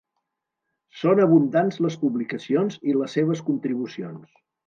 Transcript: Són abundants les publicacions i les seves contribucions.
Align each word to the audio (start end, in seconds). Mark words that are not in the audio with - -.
Són 1.01 1.21
abundants 1.25 1.77
les 1.87 1.99
publicacions 2.05 2.79
i 2.93 2.97
les 3.01 3.17
seves 3.19 3.47
contribucions. 3.51 4.35